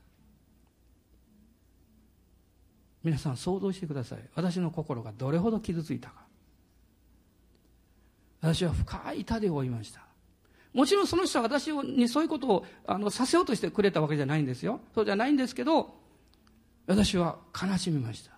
[3.02, 4.18] 皆さん想像してください。
[4.34, 6.26] 私の心がどれほど傷ついたか。
[8.40, 10.02] 私は深い痛手を負いました。
[10.72, 14.80] もちろんその人は私にそういうことをあのさせようとしてくれたわけじゃないんですよ。
[14.94, 15.94] そうじゃないんですけど、
[16.87, 18.32] 私は悲しみました。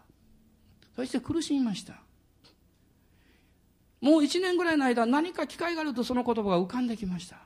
[0.97, 1.95] そして苦しみました。
[4.01, 7.37] もう一年ぐらいの間何か機会があるとその言葉が浮かんできました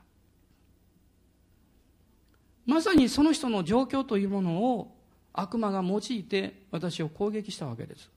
[2.65, 4.94] まさにその人の状況というものを
[5.35, 8.09] 悪魔が用いて私を攻撃したわけです。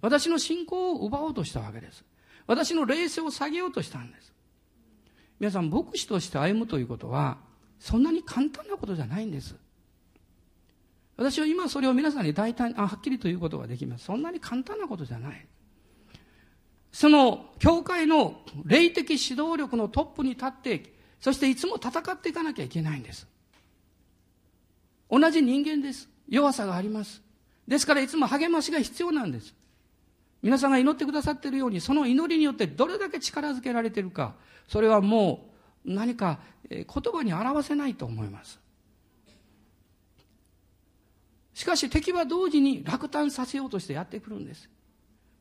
[0.00, 2.04] 私の信仰を奪おうとしたわけです。
[2.46, 4.32] 私の霊性を下げようとしたんです。
[5.38, 7.38] 皆さん牧師として歩むということは
[7.78, 9.56] そんなに簡単なことじゃないんです。
[11.16, 14.04] 私は今それを皆さんに大胆あはっきりということができます。
[14.04, 15.46] そんなに簡単なことじゃない。
[16.92, 23.26] その教会の霊的指導力のトップに立って、そしていつも戦っていかなきゃいけないんです。
[25.10, 26.08] 同じ人間です。
[26.32, 27.22] 弱さがあります。
[27.68, 29.54] ですからいつも励ましが必要なんです。
[30.42, 34.34] 皆さんが祈ってくださっているように、その祈りによってどれだけ力づけられているか、
[34.66, 35.50] それはも
[35.84, 38.58] う何か言葉に表せないと思います。
[41.54, 44.68] しかし敵は同時に落胆させようとしてやってくるんです。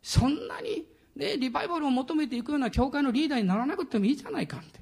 [0.03, 4.79] そんなにで、リバイバルを求めていくような教会のリーダーにならなくてもいいじゃないかって。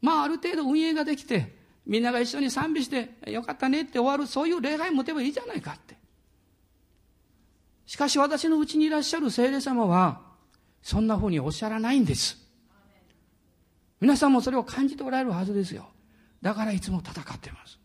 [0.00, 1.57] まあ、ある程度運営ができて、
[1.88, 5.96] みんなが一緒に賛美して、よかったねって終わる、そういう礼拝持てばいいじゃないかって。
[7.86, 10.20] しかし私のうちにいらっしゃる聖霊様は、
[10.82, 12.36] そんな風におっしゃらないんです。
[14.00, 15.88] 皆さんもそれを感じておられるはずですよ。
[16.42, 17.78] だからいつも戦ってます。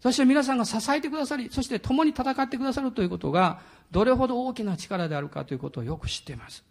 [0.00, 3.60] そして皆さんが支えてくださり、そして共に戦ってくださるということが、
[3.90, 6.64] どれほど大きな力であるかということをよく知っています。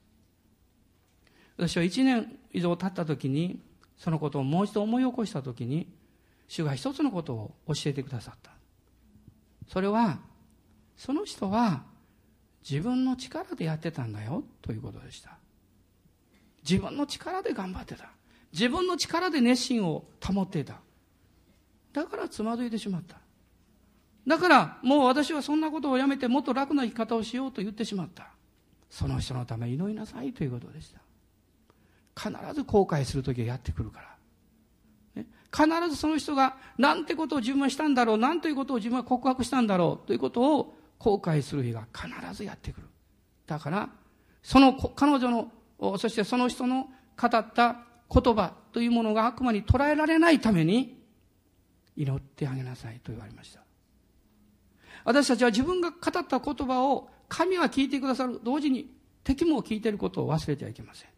[1.57, 3.59] 私は1年以上経った時に、
[3.97, 5.89] そのことをもう一度思い起こした時に、
[6.47, 8.51] 主が一つのことを教えてくださった。
[9.67, 10.19] それは、
[10.95, 11.83] その人は
[12.69, 15.37] 自分の力でやってたんだよということでした。
[16.67, 18.09] 自分の力で頑張ってた。
[18.51, 20.79] 自分の力で熱心を保っていた。
[21.93, 23.17] だからつまずいてしまった。
[24.27, 28.29] だからもう私はそんなことをやめてもっと楽な生き方をしようと言ってしまった。
[28.89, 31.01] その人のため祈りなさいということでした。
[32.17, 34.14] 必ず後悔する時がやってくるから。
[35.55, 42.87] 必ずその人がなんてことを自分はしたんだろう、なんということを自分は告白したんだろうということを後悔する日が必ずやってくる。
[43.47, 43.89] だから、
[44.43, 45.51] その彼女の、
[45.97, 47.77] そしてその人の語った
[48.11, 51.01] 言葉というものが悪魔に捉えられないために
[51.95, 53.61] 祈ってあげなさいと言われました。
[55.05, 58.91] 私たちは自分が語った言葉を神は聞いてくださる同時に
[59.23, 61.09] 敵も聞いていることを忘れてはいけません。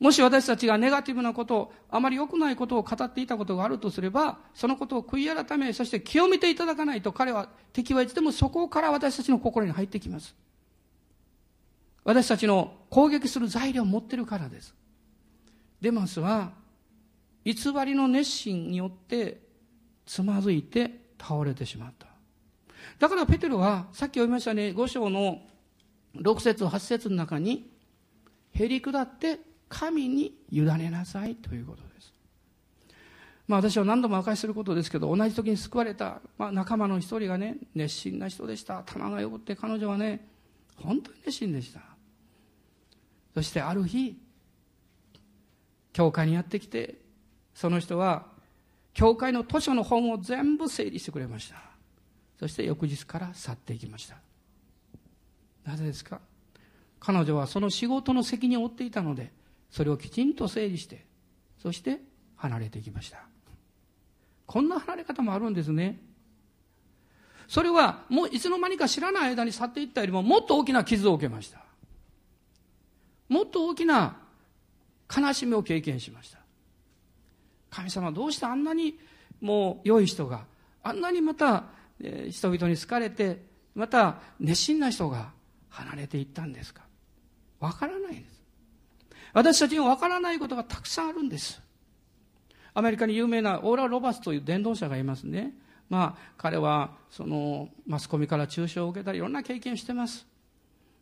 [0.00, 10.34] もし私たちがネガティブなこと、あまり良くないことを語っていたことがあるとすれば、そのことを悔い改め、そして清めていただかないと彼は、敵はいつでもそこから私たちの心に入ってきます。
[12.02, 14.74] 私たちの攻撃する材料を持ってるからです。
[15.82, 16.52] デマスは、
[17.44, 19.42] 偽りの熱心によって
[20.06, 22.06] つまずいて倒れてしまった。
[22.98, 25.42] だからペテロは、さっき読みましたね、5章の
[26.16, 27.70] 6節8節の中に、
[28.54, 32.12] へり下って神に委ねなさいということです。
[33.48, 38.82] まあ私は何度も明かしすることですけど、同じ時に救われた、まあ、仲間の一人がね、熱心な人でした。
[38.82, 40.28] 玉がよくって彼女はね、
[40.76, 41.80] 本当に熱心でした。
[43.32, 44.20] そしてある日、
[45.92, 46.96] 教会にやってきて、
[47.54, 48.26] その人は、
[48.92, 51.56] 教会の図書の本を全部整理してくれました。
[52.38, 54.16] そして翌日から去っていきました。
[55.64, 56.20] なぜですか？
[56.98, 59.32] 彼女はその仕事の責任を負っていたので、
[59.70, 61.04] それをきちんと整理して
[61.62, 62.00] そして
[62.36, 63.18] 離れていきました。
[64.46, 66.00] こんな離れ方もあるんですね。
[67.46, 71.62] それはもういつの間にか知らない間に去っていったよりももっと大きな傷を受けました。
[73.28, 74.16] もっと大きな
[75.14, 76.38] 悲しみを経験しました。
[77.70, 78.98] 神様どうしてあんなに
[79.40, 80.44] もう良い人が
[80.82, 81.64] あんなにまた、
[82.30, 83.42] 人々に好かれて
[83.74, 85.30] また熱心な人が
[85.68, 86.82] 離れていったんですか？
[87.60, 88.39] わからないです。
[89.32, 91.60] 私たちにわからないことがたくさんあるんです。
[92.74, 95.54] アメリカに有名なオーラ・ロバスという伝道者がいますね。
[95.88, 100.26] まあ、彼は、その、マスコミから中傷を受けたり、いろんな経験をしてます。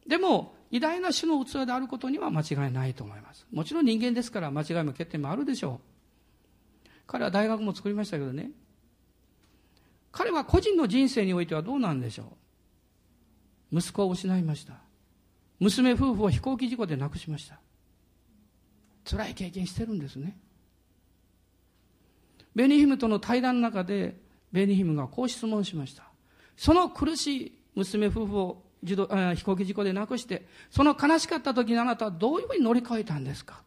[0.07, 3.47] でも、偉大な種の器であることには間違いないと思います。
[3.53, 5.81] もちろん人間ですから間違いも欠点もあるでしょ
[6.87, 6.89] う。
[7.07, 8.51] 彼は大学も作りましたけどね。
[10.13, 12.37] 彼は個人の人生においてはどうなんでしょ
[13.73, 13.79] う。
[13.79, 14.75] 息子を失いました。
[15.59, 17.61] 娘夫婦を飛行機事故で亡くしました。
[19.09, 20.37] 辛い経験してるんですね。
[22.55, 24.17] ベニヒムとの対談の中で、
[24.53, 26.05] ベニヒムがこう質問しました。
[26.57, 33.63] その苦しい娘夫婦を自動飛行機事故で亡くして、その悲しかった時にあなたはどういうふうに乗り越えたんですか？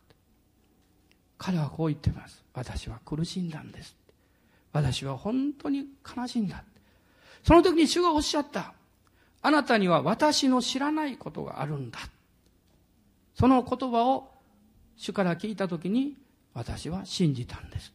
[1.37, 2.43] 彼はこう言ってます。
[2.53, 3.95] 私は苦しんだんです。
[4.73, 5.85] 私は本当に
[6.15, 6.63] 悲しいんだ。
[7.43, 8.73] その時に主がおっしゃった。
[9.41, 11.99] あなたには私の知らないことがあるんだ。
[13.33, 14.30] その言葉を
[15.01, 16.13] 主から聞いた時に
[16.53, 17.91] 私は信じたんです。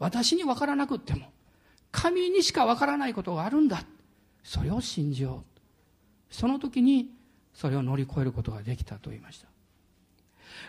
[0.00, 1.28] 私に分からなくっても
[1.92, 3.84] 神にしか分からないことがあるんだ。
[4.42, 5.44] それを信じよ
[6.30, 6.34] う。
[6.34, 7.08] その時に
[7.54, 9.46] それを乗り越えることができたと言いました。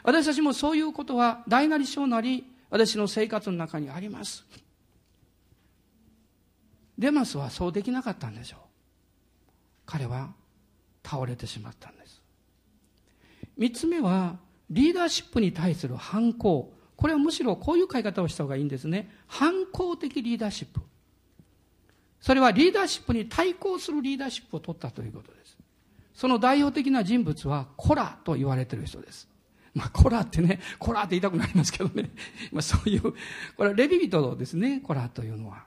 [0.03, 4.45] 私たちもそういうことは大なり小なり私の生活の中にあります。
[6.99, 8.59] デマスはそうできなかったんでしょう。
[9.87, 10.29] 彼は
[11.03, 12.21] 倒れてしまったんです。
[13.57, 16.73] 三つ目はリーダーシップに対する反抗。
[16.95, 19.09] これはむしろこういう書き方をした方がいいんですね。
[19.27, 20.81] 反抗的リーダーシップ。
[22.21, 25.57] それはリーダーシップに対抗するリーダーシップを取ったということです。
[26.13, 29.27] その代表的な人物はコラと言われている人です。
[29.75, 32.09] まあ、コラってね、コラって言いたくなりますけどね。
[32.53, 33.11] まあ、そういう、こ
[33.59, 35.65] れはレビ人ですね、コラというのは。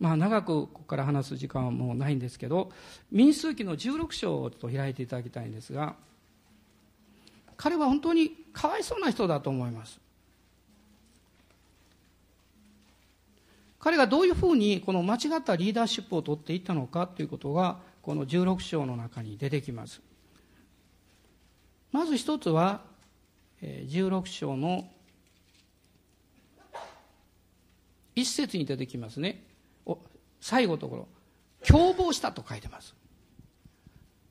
[0.00, 2.72] まあ、長くここから話す時間はもうないんですけど、
[3.12, 5.94] 民数記の16章をちょっと開いていただきたいんですが、
[7.62, 10.00] 彼は本当にかわいそうな人だと思います。
[13.78, 20.00] 彼がどういうふうにこの間違ったリーダーシップを取っていったのかということがこの16章の中に出てきます。
[21.92, 22.80] まず一つは
[23.60, 24.88] 16章の
[28.14, 29.44] 一節に出てきますね。
[30.40, 31.08] 最後のところ。
[31.68, 32.94] 共謀したと書いてます。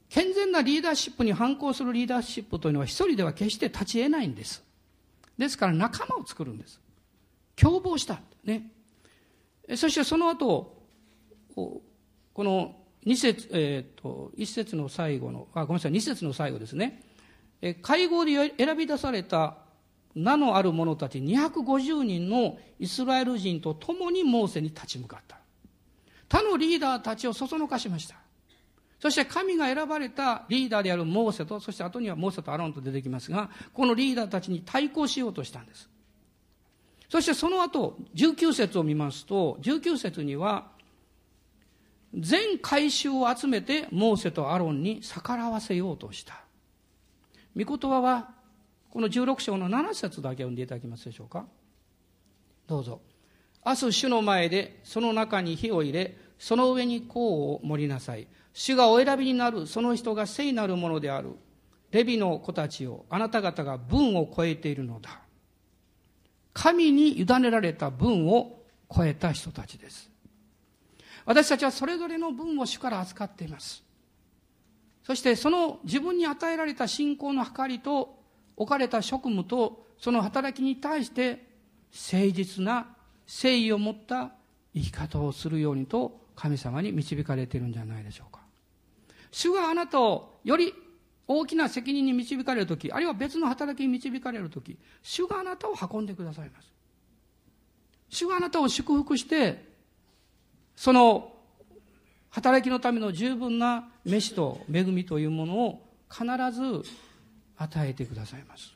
[0.10, 4.64] 健全なリーダーシップに反抗するリーダーシップというのは一人では決して立ち得ないんです。
[5.38, 6.80] ですから仲間を作るんです。
[7.56, 8.20] 共謀した。
[8.44, 8.72] ね。
[9.76, 10.78] そしてその後、
[11.56, 11.84] こ
[12.36, 17.04] の二節、えっ、ー、と、一節の最後の、あ、ごめんなさい、二節の最後ですね。
[17.82, 19.58] 会合で選び出された
[20.16, 25.38] 名のある者たち250人のイスラエル人と共にモーセに立ち向かった。
[26.28, 28.16] 他のリーダーたちをそそのかしました。
[29.00, 35.90] そして神が選ばれたリーダーであるモーセと、そして後にはモーセとアロンと出てきますが、このリーダーたちに対抗しようとしたんです。
[37.10, 40.72] そしてその後、19節を見ますと、19節には、
[42.14, 46.44] 全回収を集めてモーセとアロンに逆らわせようとした。
[47.56, 48.32] 御言葉は、
[48.90, 51.46] この16章の7節だけ読んでいただけますでしょうか。
[52.68, 53.02] どうぞ。
[53.66, 58.28] 明日主の前でその中に火を入れ、その上に香を盛りなさい。
[58.60, 61.30] 主がお選びになるその人が聖なるものである。
[61.92, 65.22] レビの子たちをあなた方が文を超えているのだ。
[66.52, 68.62] 神に委ねられた文を
[68.94, 70.12] 超えた人たちです。
[71.26, 73.82] 私たちはそれぞれの文を主から扱っています。
[75.04, 78.20] そしてその自分に与えられた信仰の計りと
[78.58, 81.48] 置かれた職務とその働きに対して
[82.12, 82.94] 誠実な
[83.26, 84.32] 誠意を持った
[84.76, 88.39] 生き方をするようにと神様に導かれているんじゃないでしょうか。
[89.32, 90.74] 主があなたをより
[91.28, 96.72] 大きな責任に導かれるとき、あるいは別の働きに導かれるとき、主があなたを運んでくださいます。
[98.10, 99.64] 主があなたを祝福して、
[100.76, 101.32] その
[102.32, 106.84] 働きのための十分な飯と恵みというものを必ず
[107.58, 108.74] 与えてくださいます。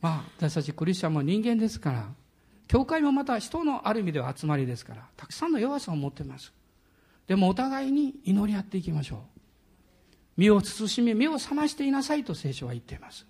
[0.00, 2.08] まあ、私たちクリスチャンも人間ですから、
[2.66, 6.52] 教会もまた人のある意味では集まりですから、たくさんの弱さを持ってます。
[7.26, 9.18] でもお互いに祈り合っていきましょう。
[10.36, 13.26] 身を慎み、目を覚ましていなさいと聖書は言っています。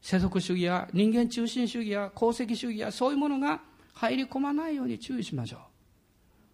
[0.00, 3.60] 世俗主義や人間中心主義や功績主義やそういうものが
[3.94, 5.60] 入り込まないように注意しましょう。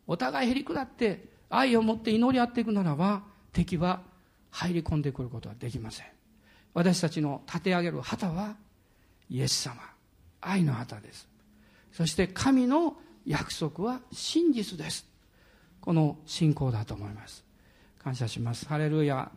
[0.09, 3.23] お互いへりくだって愛を持って祈り合っていくならば
[3.53, 4.03] 敵は
[4.51, 6.07] 入り込んでくることはできません。
[6.75, 8.57] 私たちの立て上げる旗は
[9.31, 9.81] イエス様。
[10.41, 11.29] 愛の旗です。
[11.93, 15.07] そして神の約束は真実です。
[15.89, 17.43] この信仰だと思います。
[18.05, 18.69] 感謝します。
[18.69, 19.31] ハレルヤ。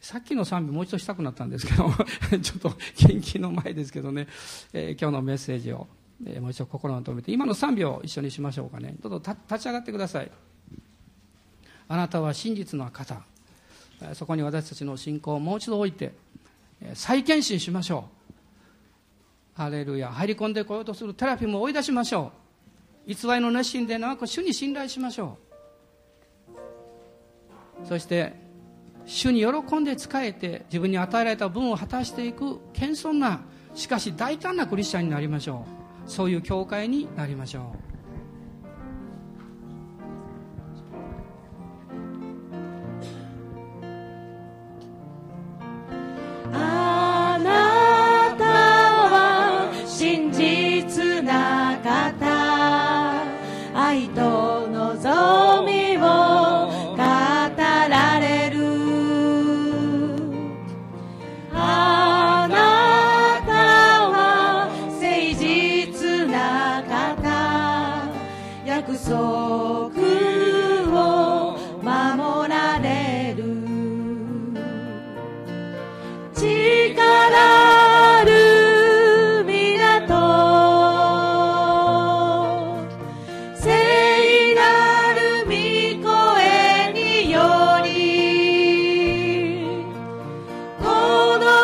[0.00, 1.92] さっきの賛美もう一度したくなったんですけど、
[2.40, 4.26] ちょっと献金の前ですけどね、
[4.72, 5.86] えー、今日のメッセージを、
[6.24, 8.96] えー、もう一度心に留めて、今の賛美を一緒にしましょうかね。
[9.02, 10.30] どうぞ立ち上がってください。
[11.88, 13.20] あなたは真実の方。
[14.14, 16.14] そこに私たちの信仰をもう一度置いて、
[16.94, 19.60] 再検診しましょう。
[19.60, 20.10] ハレルヤ。
[20.10, 22.32] 入り込んでこようとするテラピーも追い出しましょ
[23.06, 23.12] う。
[23.12, 25.45] 偽りの熱心でなく主に信頼しましょう。
[27.84, 28.34] そして
[29.04, 33.40] 主に喜んで仕えて自分に与えられた分を果たしていく謙遜な
[33.74, 35.66] しかし大胆なクリスチャンになりましょ
[36.06, 36.10] う。
[36.10, 37.95] そういう教会になりましょう。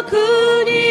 [0.07, 0.82] 그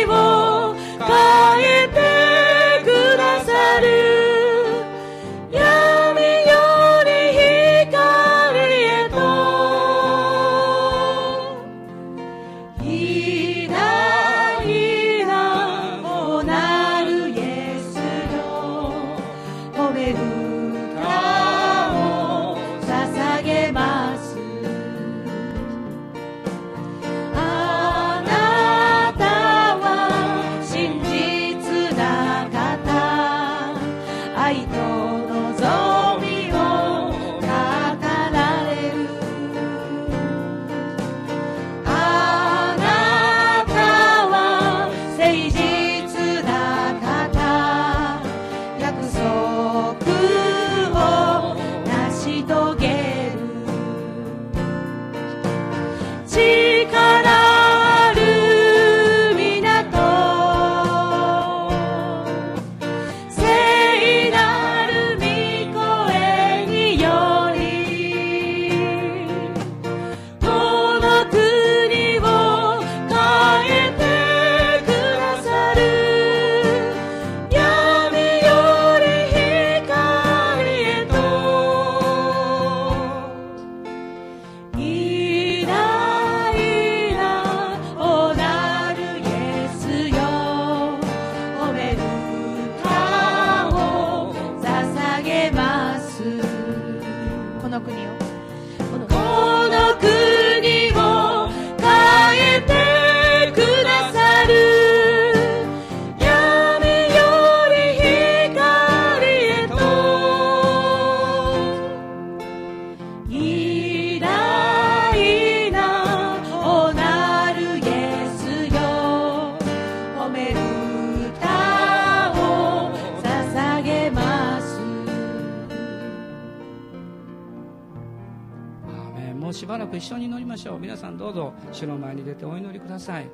[130.92, 133.30] 皆さんどうぞ主の前に出てお祈りください。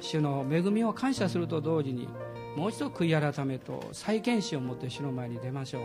[0.00, 2.08] 主の恵みを感謝すると同時に
[2.56, 5.82] もう一度悔い改めと再検視を持って主の前に出ましょう。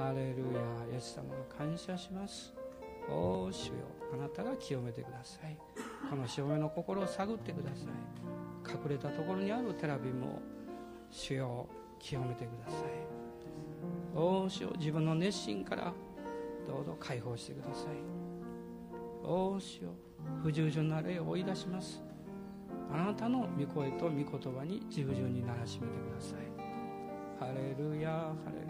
[0.00, 2.54] ハレルヤイエス様が感謝します。
[3.10, 3.74] おお主よ。
[4.14, 5.56] あなたが清めてください。
[6.08, 8.72] この潮目の心を探ってください。
[8.72, 10.40] 隠れたところにあるテラビも
[11.10, 11.66] 主よ
[11.98, 14.16] 清めてください。
[14.16, 15.92] おお主よ自分の熱心から
[16.68, 18.17] どうぞ解放してください。
[19.30, 19.90] おお主よ
[20.42, 22.02] 不従順な霊を追い出します。
[22.90, 26.38] あなたの御声と御言葉に従順にならしめてください。
[27.38, 28.68] ハレルヤハレル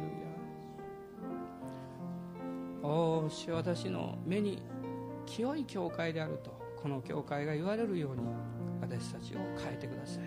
[2.82, 2.88] ヤ。
[2.90, 4.61] おお主よ私の目に
[5.26, 6.50] 清い教会であると
[6.82, 8.22] この教会が言われるように
[8.80, 10.22] 私たちを変えてください。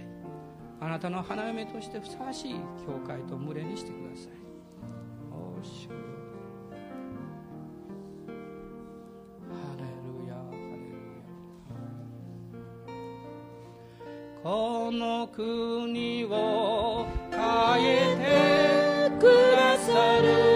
[0.79, 2.53] あなたの花嫁としてふさわしい
[2.87, 4.40] 教会と群れにしてください。
[14.51, 17.39] この国を変
[17.85, 20.50] えてくださる。